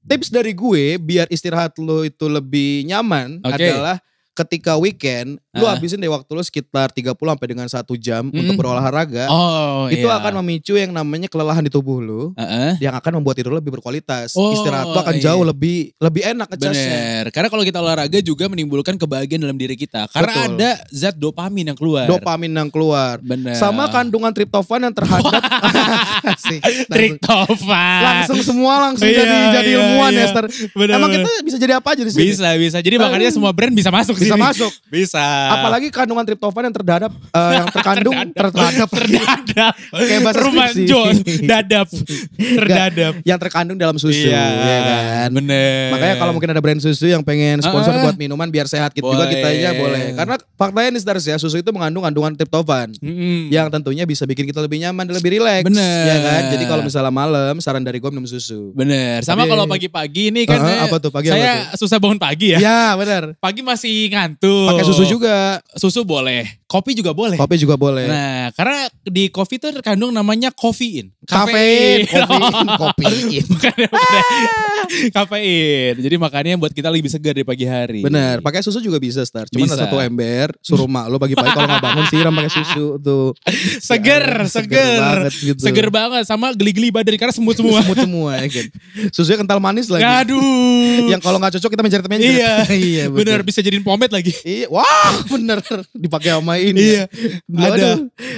tips 0.01 0.29
dari 0.29 0.53
gue 0.53 0.83
biar 0.97 1.27
istirahat 1.27 1.75
lu 1.77 2.07
itu 2.07 2.25
lebih 2.25 2.87
nyaman 2.87 3.43
Oke. 3.43 3.59
adalah 3.59 3.99
ketika 4.31 4.79
weekend, 4.79 5.35
lu 5.51 5.67
Ah. 5.67 5.75
habisin 5.75 5.99
deh 5.99 6.07
waktu 6.07 6.31
lu 6.31 6.39
sekitar 6.39 6.87
30 6.89 7.35
sampai 7.35 7.47
dengan 7.47 7.67
satu 7.67 7.93
jam 7.93 8.31
untuk 8.31 8.55
Mm. 8.55 8.59
berolahraga. 8.59 9.27
Oh, 9.27 9.91
itu 9.91 10.07
iya. 10.07 10.15
akan 10.17 10.39
memicu 10.39 10.73
yang 10.73 10.89
namanya 10.89 11.27
kelelahan 11.27 11.59
di 11.59 11.67
tubuh 11.67 11.99
lu 11.99 12.31
Heeh. 12.39 12.79
yang 12.79 12.95
akan 12.95 13.19
membuat 13.19 13.35
tidur 13.35 13.51
lu 13.51 13.59
lebih 13.59 13.75
berkualitas. 13.75 14.31
Oh, 14.33 14.55
Istirahat 14.55 14.87
lu 14.87 14.97
akan 14.97 15.15
iya. 15.19 15.23
jauh 15.27 15.43
lebih 15.43 15.91
lebih 15.99 16.21
enak 16.23 16.47
ngecasnya. 16.47 16.95
Bener. 16.95 17.25
Karena 17.35 17.47
kalau 17.51 17.63
kita 17.67 17.77
olahraga 17.77 18.19
juga 18.19 18.47
menimbulkan 18.47 18.95
kebahagiaan 18.95 19.43
dalam 19.43 19.59
diri 19.59 19.75
kita. 19.75 20.07
Karena 20.07 20.31
Betul. 20.31 20.47
ada 20.55 20.71
zat 20.87 21.15
dopamin 21.19 21.75
yang 21.75 21.77
keluar. 21.77 22.07
Dopamin 22.07 22.51
yang 22.55 22.69
keluar. 22.71 23.19
Bener. 23.19 23.59
Sama 23.59 23.91
kandungan 23.91 24.31
triptofan 24.31 24.87
yang 24.87 24.95
terhadap 24.95 25.43
Asik. 26.23 26.63
langsung, 28.01 28.39
semua 28.43 28.73
langsung 28.89 29.07
Iya, 29.07 29.23
jadi 29.23 29.35
jadi 29.51 29.71
iya, 29.71 29.79
ilmuwan 29.81 30.11
iya. 30.13 30.23
ya 30.23 30.27
Star. 30.31 30.45
Bener, 30.47 30.95
Emang 30.95 31.09
bener. 31.11 31.25
kita 31.25 31.31
bisa 31.43 31.57
jadi 31.59 31.73
apa 31.77 31.87
aja 31.93 32.03
di 32.05 32.11
sini? 32.11 32.21
Bisa, 32.31 32.47
bisa. 32.55 32.77
Jadi 32.79 32.95
makanya 32.97 33.29
semua 33.33 33.51
brand 33.51 33.73
bisa 33.73 33.89
masuk 33.89 34.20
bisa 34.21 34.35
masuk. 34.35 34.71
Bisa. 34.87 35.25
Apalagi 35.51 35.89
kandungan 35.89 36.23
triptofan 36.23 36.63
yang 36.63 36.75
terdadap 36.75 37.11
eh, 37.11 37.51
yang 37.53 37.67
terkandung 37.75 38.15
terdadap 38.31 38.87
terdadap. 38.87 39.73
Kayak 39.91 40.21
bahasa 40.21 40.39
Rumah. 40.41 40.67
John, 40.81 41.15
dadap. 41.43 41.87
Terdadap. 42.35 43.13
yang 43.23 43.37
terkandung 43.37 43.75
dalam 43.75 43.95
susu 43.95 44.27
Iya, 44.27 44.43
ya 44.43 44.79
kan. 44.81 45.29
Bener. 45.31 45.89
Makanya 45.91 46.15
kalau 46.17 46.31
mungkin 46.31 46.49
ada 46.49 46.61
brand 46.61 46.77
susu 46.77 47.05
yang 47.05 47.21
pengen 47.21 47.59
sponsor 47.59 47.91
Ah. 47.91 48.01
buat 48.01 48.15
minuman 48.15 48.47
biar 48.47 48.65
sehat 48.65 48.91
gitu 48.91 49.03
juga 49.03 49.25
kita 49.25 49.47
aja 49.47 49.69
boleh. 49.73 50.13
Karena 50.13 50.35
faktanya 50.53 50.89
nih 50.91 51.01
stars 51.01 51.25
ya, 51.25 51.35
susu 51.35 51.57
itu 51.57 51.69
mengandung 51.69 52.01
kandungan 52.01 52.33
triptofan 52.33 52.93
Mm-mm. 52.97 53.49
yang 53.49 53.67
tentunya 53.67 54.03
bisa 54.03 54.23
bikin 54.23 54.45
kita 54.45 54.59
lebih 54.59 54.79
nyaman 54.79 55.05
dan 55.05 55.15
lebih 55.15 55.31
rileks. 55.33 55.65
Bener. 55.65 56.03
Ya 56.03 56.15
kan? 56.19 56.41
Jadi 56.51 56.63
kalau 56.65 56.81
misalnya 56.81 57.09
malam 57.09 57.55
saran 57.57 57.81
dari 57.81 57.97
gue 57.97 58.09
minum 58.09 58.25
susu. 58.25 58.71
Bener. 58.73 59.21
Sama 59.21 59.45
kalau 59.45 59.65
pagi-pagi 59.65 60.29
nih 60.29 60.45
kan 60.45 60.57
Ah, 60.57 60.63
saya, 60.63 60.79
apa 60.85 60.95
tuh? 60.97 61.09
Pagi 61.09 61.27
apa 61.27 61.37
saya 61.37 61.53
susah 61.75 61.97
bangun 61.97 62.17
pagi 62.17 62.53
ya. 62.53 62.59
Ya, 62.59 62.81
benar. 62.93 63.23
Pagi 63.37 63.61
masih 63.61 64.10
ngantuk. 64.11 64.67
Pakai 64.67 64.83
susu 64.83 65.03
juga. 65.07 65.63
Susu 65.73 66.03
boleh. 66.03 66.43
Kopi 66.67 66.95
juga 66.95 67.11
boleh. 67.11 67.35
Kopi 67.35 67.55
juga 67.59 67.75
boleh. 67.75 68.07
Nah, 68.07 68.47
karena 68.55 68.87
di 69.03 69.27
kopi 69.27 69.59
tuh 69.59 69.75
terkandung 69.75 70.11
namanya 70.11 70.51
kofein. 70.55 71.11
Kafein, 71.27 72.07
kofein, 72.79 73.43
bukan. 73.51 73.75
Kafein. 75.15 75.93
Jadi 75.99 76.15
makanya 76.15 76.55
buat 76.55 76.71
kita 76.71 76.87
lebih 76.87 77.11
segar 77.11 77.35
di 77.35 77.43
pagi 77.43 77.67
hari. 77.67 78.01
Bener, 78.03 78.39
pakai 78.39 78.63
susu 78.63 78.79
juga 78.79 78.97
bisa 78.99 79.23
Star. 79.23 79.47
Cuman 79.51 79.67
Bisa. 79.67 79.77
satu 79.77 79.99
ember, 79.99 80.51
suruh 80.59 80.87
mak 80.87 81.07
lo 81.07 81.19
pagi-pagi 81.19 81.51
kalau 81.51 81.67
nggak 81.67 81.83
bangun 81.83 82.05
siram 82.07 82.33
pakai 82.33 82.51
susu 82.51 82.85
tuh. 82.99 83.35
Seger, 83.91 84.23
Ya, 84.41 84.47
seger. 84.47 84.99
banget 84.99 85.33
gitu. 85.37 85.59
Seger 85.61 85.87
banget 85.91 86.23
sama 86.23 86.55
geli-geli 86.55 86.89
badan 86.89 87.15
karena 87.19 87.33
semut 87.35 87.55
semua. 87.55 87.83
Semut 87.83 87.97
semua 87.99 88.31
ya 88.39 88.47
kan. 88.47 88.65
Susunya 89.11 89.37
kental 89.43 89.59
manis 89.59 89.87
lagi. 89.91 90.03
Aduh. 90.03 91.11
Yang 91.11 91.21
kalau 91.21 91.37
nggak 91.37 91.59
cocok 91.59 91.69
kita 91.75 91.83
mencret-mencret. 91.83 92.31
Iya. 92.31 92.53
iya 92.71 93.05
Bener 93.11 93.43
bisa 93.43 93.59
jadiin 93.59 93.83
pomade 94.01 94.17
lagi. 94.17 94.33
Iya, 94.51 94.65
wah 94.67 95.13
bener 95.29 95.61
dipakai 95.93 96.33
sama 96.33 96.57
ini. 96.57 96.97
Iya. 96.97 97.03
Aduh. 97.45 97.69
Ada. 97.69 97.89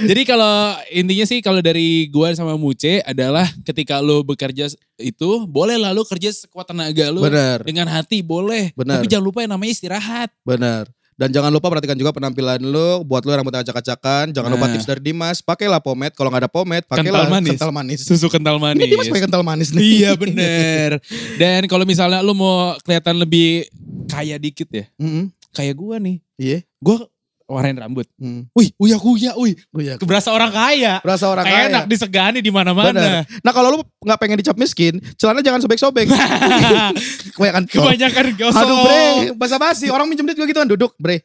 Jadi 0.04 0.22
kalau 0.22 0.54
intinya 0.90 1.24
sih 1.24 1.40
kalau 1.40 1.58
dari 1.58 2.06
gua 2.06 2.28
sama 2.30 2.54
Muce 2.54 3.00
adalah 3.02 3.48
ketika 3.64 3.98
lu 3.98 4.20
bekerja 4.20 4.68
itu 4.94 5.30
boleh 5.44 5.74
lah 5.74 5.90
lu 5.90 6.04
kerja 6.04 6.28
sekuat 6.30 6.68
tenaga 6.68 7.08
lu 7.08 7.24
Bener, 7.24 7.64
dengan 7.64 7.88
hati 7.88 8.20
boleh. 8.20 8.70
Bener. 8.74 9.00
Tapi 9.00 9.08
jangan 9.08 9.24
lupa 9.24 9.40
yang 9.40 9.52
namanya 9.52 9.72
istirahat. 9.72 10.28
bener. 10.42 10.84
Dan 11.14 11.30
jangan 11.30 11.46
lupa 11.48 11.70
perhatikan 11.70 11.94
juga 11.94 12.10
penampilan 12.10 12.58
lu, 12.58 13.06
buat 13.06 13.22
lu 13.22 13.30
rambut 13.30 13.54
acak-acakan, 13.54 14.34
jangan 14.34 14.50
lupa 14.50 14.66
Nah. 14.66 14.74
tips 14.74 14.82
dari 14.82 14.98
Dimas, 15.00 15.38
pakailah 15.38 15.78
pomade, 15.78 16.10
kalau 16.10 16.26
nggak 16.26 16.42
ada 16.42 16.50
pomade, 16.50 16.82
pakailah 16.84 17.22
Kental 17.22 17.30
manis. 17.30 17.50
kental 17.54 17.70
manis. 17.70 18.00
Susu 18.02 18.26
kental 18.26 18.58
manis. 18.58 18.82
Ini 18.82 18.90
Dimas 18.90 19.06
pakai 19.06 19.22
kental 19.22 19.46
manis 19.46 19.70
nih. 19.70 19.78
Iya 19.78 20.10
bener. 20.18 20.98
Dan 21.38 21.70
kalau 21.70 21.86
misalnya 21.86 22.18
lu 22.18 22.34
mau 22.34 22.74
kelihatan 22.82 23.14
lebih 23.16 23.62
kaya 24.04 24.34
dikit 24.36 24.66
ya. 24.68 24.90
Mm-mm. 24.98 25.30
Kayak 25.54 25.74
gua 25.78 25.96
nih. 26.02 26.18
Iya. 26.36 26.58
Gua 26.82 27.06
warnain 27.44 27.76
rambut. 27.76 28.08
Hmm. 28.16 28.48
Wih, 28.56 28.72
uya 28.80 28.96
kuya, 28.96 29.32
wih. 29.36 29.54
Iya. 29.76 30.00
Berasa 30.00 30.32
orang 30.32 30.48
kaya. 30.48 30.98
Berasa 31.04 31.28
orang 31.28 31.44
kaya. 31.44 31.68
enak 31.68 31.84
disegani 31.86 32.40
di 32.40 32.48
mana-mana. 32.48 33.22
Nah 33.44 33.52
kalau 33.52 33.68
lu 33.76 33.78
nggak 34.00 34.18
pengen 34.18 34.40
dicap 34.40 34.56
miskin, 34.56 34.96
celana 35.20 35.44
jangan 35.44 35.60
sobek-sobek. 35.60 36.08
Kebanyakan 37.36 37.62
Kebanyakan 37.68 38.24
gosok. 38.40 38.60
Aduh 38.64 38.76
bre, 38.82 39.02
basa-basi. 39.36 39.92
Orang 39.92 40.08
minjem 40.08 40.24
duit 40.24 40.36
juga 40.40 40.48
gitu 40.48 40.60
kan, 40.64 40.68
duduk 40.68 40.92
bre. 40.96 41.20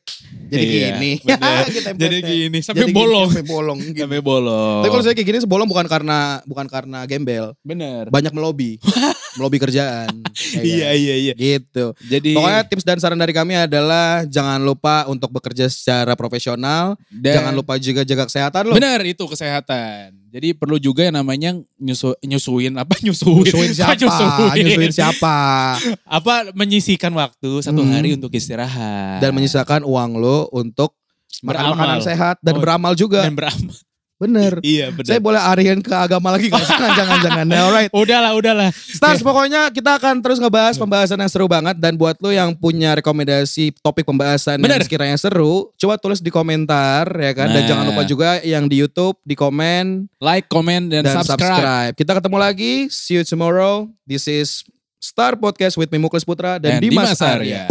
Jadi 0.50 0.66
Iya, 0.66 0.88
gini. 0.92 1.12
bener. 1.30 1.66
Jadi 1.96 2.18
gini, 2.20 2.60
sampai 2.60 2.82
Jadi 2.82 2.92
bolong. 2.92 3.30
Sampai 3.30 3.46
bolong. 3.46 3.78
gitu. 3.80 4.00
Sampai 4.00 4.20
bolong. 4.20 4.82
Tapi 4.82 4.90
kalau 4.90 5.04
saya 5.04 5.14
kayak 5.14 5.28
gini 5.28 5.40
sebolong 5.40 5.66
bukan 5.66 5.86
karena 5.86 6.20
bukan 6.44 6.66
karena 6.66 7.00
gembel, 7.06 7.54
Bener. 7.62 8.10
banyak 8.10 8.32
melobi, 8.32 8.82
melobi 9.38 9.58
kerjaan. 9.58 10.10
Ya 10.52 10.60
Iya, 10.60 10.88
kan? 10.88 10.96
iya, 10.98 11.16
iya. 11.16 11.34
Gitu. 11.34 11.86
Jadi 12.04 12.34
Pokoknya 12.34 12.62
tips 12.66 12.84
dan 12.84 12.98
saran 12.98 13.16
dari 13.16 13.32
kami 13.32 13.56
adalah 13.56 14.26
jangan 14.26 14.58
lupa 14.60 15.06
untuk 15.06 15.30
bekerja 15.30 15.66
secara 15.66 16.14
profesional, 16.14 16.98
dan- 17.10 17.38
jangan 17.38 17.54
lupa 17.54 17.78
juga 17.78 18.02
jaga 18.02 18.26
kesehatan 18.26 18.64
lo. 18.66 18.74
Benar 18.74 19.00
itu 19.04 19.24
kesehatan. 19.24 20.18
Jadi 20.30 20.54
perlu 20.54 20.78
juga 20.78 21.02
yang 21.02 21.16
namanya 21.16 21.52
nyusu, 21.76 22.14
nyusuin 22.22 22.74
apa 22.76 22.94
nyusuin? 23.06 23.44
Nyusuin 23.44 23.72
siapa? 23.74 23.98
Nyusuin? 23.98 24.62
Nyusuin 24.62 24.94
siapa? 24.94 25.36
Apa 26.18 26.54
menyisihkan 26.54 27.10
waktu 27.12 27.50
satu 27.60 27.82
Hmm. 27.82 27.92
hari 27.92 28.14
untuk 28.14 28.30
istirahat 28.32 29.20
Dan 29.20 29.34
menyisakan 29.34 29.82
uang 29.82 30.12
lo 30.16 30.46
untuk 30.52 30.94
makan 31.42 31.50
Beramal. 31.66 31.74
makanan 31.74 32.00
sehat 32.04 32.36
dan 32.40 32.54
Oh. 32.56 32.62
beramal 32.62 32.94
juga. 32.94 33.22
dan 33.22 33.34
beramal. 33.34 33.74
Bener. 34.20 34.60
iya 34.68 34.92
benar. 34.92 35.08
Saya 35.08 35.24
boleh 35.24 35.40
arian 35.40 35.80
ke 35.80 35.96
agama 35.96 36.36
lagi 36.36 36.52
gak? 36.52 36.60
Jangan, 36.60 36.92
jangan, 36.92 37.18
jangan. 37.24 37.46
Nah, 37.48 37.62
alright. 37.66 37.88
Udahlah, 37.90 38.36
udahlah. 38.36 38.68
Stars, 38.76 39.24
pokoknya 39.24 39.72
kita 39.72 39.96
akan 39.96 40.20
terus 40.20 40.44
ngebahas 40.44 40.76
pembahasan 40.76 41.16
yang 41.16 41.32
seru 41.32 41.48
banget. 41.48 41.80
Dan 41.80 41.96
buat 41.96 42.20
lo 42.20 42.28
yang 42.28 42.52
punya 42.52 43.00
rekomendasi 43.00 43.80
topik 43.80 44.04
pembahasan 44.04 44.60
Bener. 44.60 44.76
yang 44.76 44.84
sekiranya 44.84 45.16
seru, 45.16 45.72
coba 45.74 45.96
tulis 45.96 46.20
di 46.20 46.28
komentar 46.28 47.08
ya 47.08 47.32
kan. 47.32 47.48
Dan 47.48 47.64
Nah. 47.64 47.68
jangan 47.72 47.86
lupa 47.88 48.04
juga 48.04 48.30
yang 48.44 48.68
di 48.68 48.84
Youtube, 48.84 49.16
di 49.24 49.40
komen, 49.40 50.12
Like, 50.20 50.52
comment 50.52 50.92
dan, 50.92 51.08
dan, 51.08 51.24
subscribe. 51.24 51.56
subscribe. 51.56 51.94
Kita 51.96 52.12
ketemu 52.20 52.38
lagi. 52.38 52.74
See 52.92 53.16
you 53.16 53.24
tomorrow. 53.24 53.88
This 54.04 54.28
is 54.28 54.68
Star 55.00 55.40
Podcast 55.40 55.80
with 55.80 55.88
me 55.88 55.98
Muklis 55.98 56.28
Putra 56.28 56.60
dan, 56.60 56.84
Dimas, 56.84 57.16
Arya. 57.24 57.40
Arya. 57.40 57.64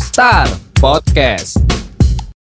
Star 0.00 0.48
Podcast. 0.80 1.83